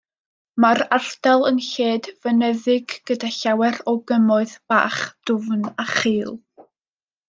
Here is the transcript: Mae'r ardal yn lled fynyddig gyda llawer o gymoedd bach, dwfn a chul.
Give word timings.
Mae'r 0.63 0.79
ardal 0.95 1.45
yn 1.49 1.59
lled 1.65 2.09
fynyddig 2.25 2.97
gyda 3.11 3.31
llawer 3.37 3.79
o 3.93 3.97
gymoedd 4.15 4.57
bach, 4.75 5.01
dwfn 5.33 5.73
a 5.87 5.91
chul. 5.97 6.39